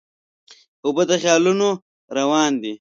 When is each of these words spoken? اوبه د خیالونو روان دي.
اوبه 0.85 1.03
د 1.09 1.11
خیالونو 1.21 1.69
روان 2.17 2.51
دي. 2.61 2.69